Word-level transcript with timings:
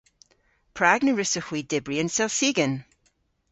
Prag 0.77 0.99
na 1.03 1.11
wrussowgh 1.13 1.49
hwi 1.49 1.61
dybri 1.71 1.95
an 2.01 2.09
selsigen? 2.17 2.73